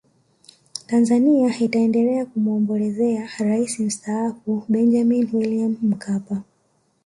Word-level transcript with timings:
tanzania 0.87 1.59
itaendelea 1.59 2.25
kumwombolezea 2.25 3.29
rais 3.39 3.79
mstaafu 3.79 4.65
benjamin 4.69 5.29
william 5.33 5.77
mkapa 5.81 6.43